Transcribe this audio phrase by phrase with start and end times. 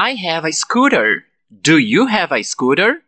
[0.00, 1.24] I have a scooter.
[1.50, 3.02] Do you have a scooter?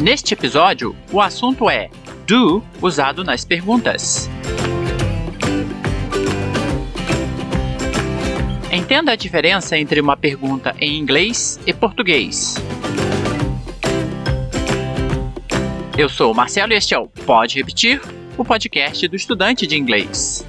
[0.00, 1.88] Neste episódio, o assunto é
[2.26, 4.28] do usado nas perguntas.
[8.72, 12.56] Entenda a diferença entre uma pergunta em inglês e português.
[15.96, 18.00] Eu sou o Marcelo e este é o Pode Repetir,
[18.38, 20.44] o podcast do estudante de inglês.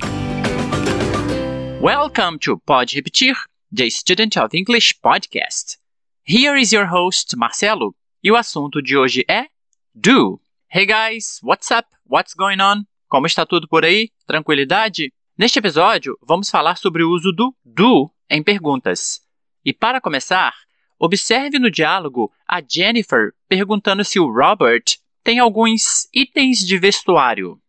[1.82, 3.36] Welcome to Pode Repetir,
[3.76, 5.78] the Student of English podcast.
[6.26, 9.48] Here is your host, Marcelo, e o assunto de hoje é
[9.94, 10.40] do.
[10.74, 11.88] Hey guys, what's up?
[12.06, 12.86] What's going on?
[13.10, 14.10] Como está tudo por aí?
[14.26, 15.12] Tranquilidade?
[15.38, 19.20] Neste episódio, vamos falar sobre o uso do do em perguntas.
[19.66, 20.54] E para começar,
[20.98, 24.84] observe no diálogo a Jennifer perguntando se o Robert
[25.24, 27.60] tem alguns itens de vestuário.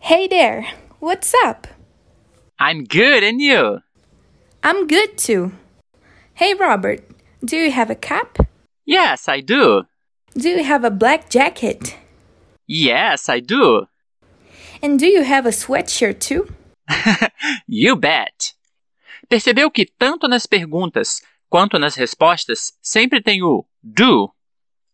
[0.00, 0.66] Hey there,
[1.00, 1.66] what's up?
[2.58, 3.80] I'm good, and you?
[4.62, 5.52] I'm good too.
[6.34, 7.00] Hey Robert,
[7.44, 8.38] do you have a cap?
[8.84, 9.84] Yes, I do.
[10.34, 11.96] Do you have a black jacket?
[12.66, 13.86] Yes, I do.
[14.82, 16.46] And do you have a sweatshirt too?
[17.66, 18.54] you bet.
[19.28, 24.30] Percebeu que tanto nas perguntas quanto nas respostas sempre tem o do?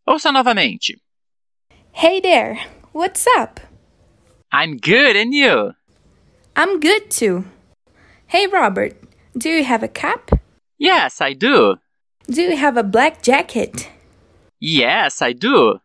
[0.06, 0.98] Ouça novamente.
[1.92, 2.58] Hey there,
[2.92, 3.60] what's up?
[4.54, 5.72] I'm good, and you?
[6.54, 7.44] I'm good too.
[8.26, 8.94] Hey Robert,
[9.34, 10.30] do you have a cap?
[10.78, 11.78] Yes, I do.
[12.26, 13.88] Do you have a black jacket?
[14.60, 15.80] Yes, I do.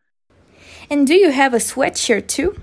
[0.89, 2.55] And do you have a sweatshirt too?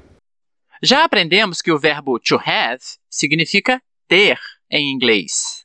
[0.82, 4.38] Já aprendemos que o verbo to have significa ter
[4.70, 5.64] em inglês.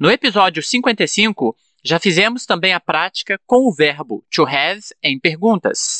[0.00, 5.97] No episódio 55, já fizemos também a prática com o verbo to have em perguntas.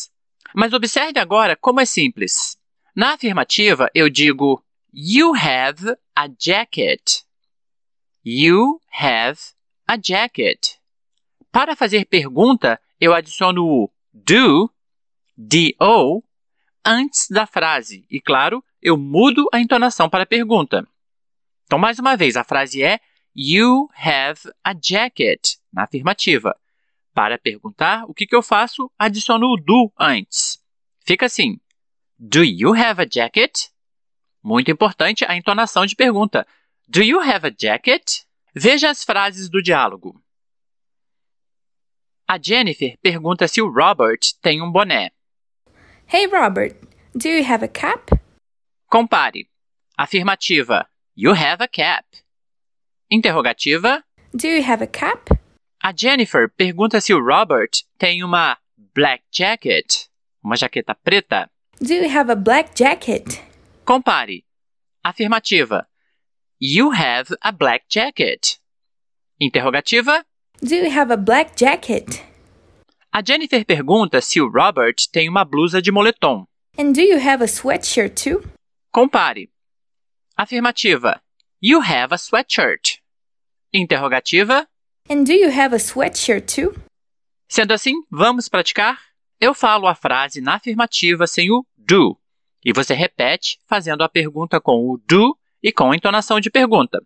[0.55, 2.57] Mas observe agora como é simples.
[2.95, 7.23] Na afirmativa, eu digo You have a jacket.
[8.25, 9.39] You have
[9.87, 10.77] a jacket.
[11.53, 14.71] Para fazer pergunta, eu adiciono o do,
[15.37, 16.25] do,
[16.85, 18.05] antes da frase.
[18.11, 20.87] E, claro, eu mudo a entonação para a pergunta.
[21.65, 22.99] Então, mais uma vez, a frase é
[23.37, 26.57] You have a jacket, na afirmativa.
[27.19, 28.93] Para perguntar, o que, que eu faço?
[28.97, 30.65] Adiciono o do antes.
[31.05, 31.59] Fica assim:
[32.17, 33.71] Do you have a jacket?
[34.41, 36.47] Muito importante a entonação de pergunta.
[36.87, 38.23] Do you have a jacket?
[38.55, 40.23] Veja as frases do diálogo.
[42.29, 45.11] A Jennifer pergunta se o Robert tem um boné.
[46.07, 46.77] Hey Robert,
[47.17, 48.13] do you have a cap?
[48.87, 49.51] Compare.
[49.97, 52.07] Afirmativa: You have a cap.
[53.11, 55.38] Interrogativa: Do you have a cap?
[55.81, 58.59] A Jennifer pergunta se o Robert tem uma
[58.95, 60.09] black jacket,
[60.43, 61.49] uma jaqueta preta.
[61.81, 63.41] Do you have a black jacket?
[63.85, 64.45] Compare.
[65.05, 65.87] Afirmativa:
[66.61, 68.59] You have a black jacket.
[69.41, 70.25] Interrogativa:
[70.61, 72.25] Do you have a black jacket?
[73.13, 76.45] A Jennifer pergunta se o Robert tem uma blusa de moletom.
[76.77, 78.43] And do you have a sweatshirt too?
[78.93, 79.49] Compare.
[80.37, 81.21] Afirmativa:
[81.63, 82.99] You have a sweatshirt.
[83.73, 84.67] Interrogativa:
[85.11, 86.75] And do you have a sweatshirt too?
[87.49, 89.01] Sendo assim, vamos praticar?
[89.41, 92.19] Eu falo a frase na afirmativa sem o do,
[92.63, 97.03] e você repete fazendo a pergunta com o do e com entonação de pergunta.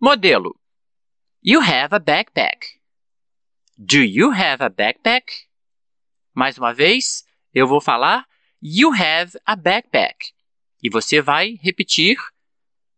[0.00, 0.58] Modelo:
[1.40, 2.80] You have a backpack.
[3.76, 5.32] Do you have a backpack?
[6.34, 8.26] Mais uma vez, eu vou falar
[8.60, 10.32] You have a backpack.
[10.82, 12.16] E você vai repetir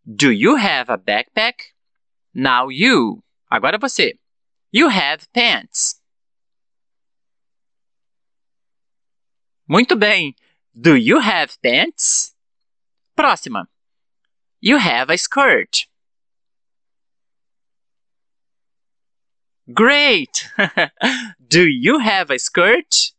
[0.04, 1.62] Do you have a backpack?
[2.34, 3.22] Now you.
[3.50, 4.19] Agora você.
[4.72, 6.00] You have pants.
[9.69, 10.34] Muito bem.
[10.75, 12.34] Do you have pants?
[13.16, 13.66] Próxima.
[14.60, 15.86] You have a skirt.
[19.72, 20.48] Great!
[21.48, 23.12] Do you have a skirt?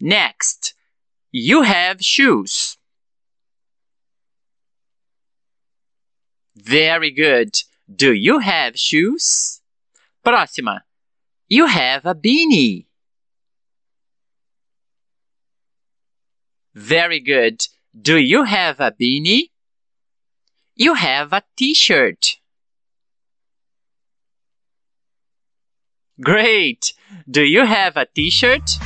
[0.00, 0.74] Next.
[1.32, 2.76] You have shoes.
[6.56, 7.62] Very good.
[7.94, 9.59] Do you have shoes?
[10.22, 10.84] Próxima.
[11.48, 12.86] You have a beanie.
[16.74, 17.56] Very good.
[17.92, 19.50] Do you have a beanie?
[20.76, 22.38] You have a t-shirt.
[26.22, 26.94] Great!
[27.26, 28.78] Do you have a t-shirt?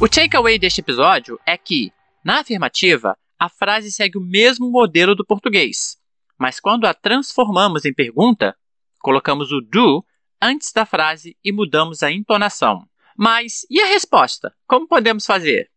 [0.00, 1.92] O takeaway deste episódio é que,
[2.24, 5.99] na afirmativa, a frase segue o mesmo modelo do português,
[6.40, 8.56] mas quando a transformamos em pergunta,
[8.98, 10.02] colocamos o do
[10.40, 12.88] antes da frase e mudamos a entonação.
[13.14, 14.50] Mas e a resposta?
[14.66, 15.70] Como podemos fazer?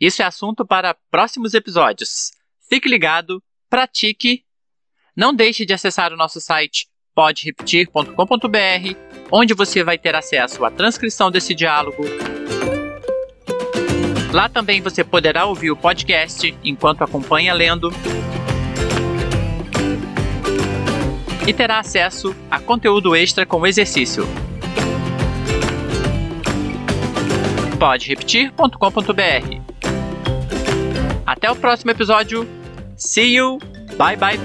[0.00, 2.32] Isso é assunto para próximos episódios.
[2.68, 4.44] Fique ligado, pratique.
[5.16, 8.98] Não deixe de acessar o nosso site poderepetir.com.br,
[9.30, 12.02] onde você vai ter acesso à transcrição desse diálogo.
[14.32, 17.92] Lá também você poderá ouvir o podcast enquanto acompanha lendo.
[21.46, 24.26] E terá acesso a conteúdo extra com exercício.
[27.78, 29.60] poderepetir.com.br.
[31.26, 32.48] Até o próximo episódio.
[32.96, 33.58] See you.
[33.98, 34.38] Bye bye.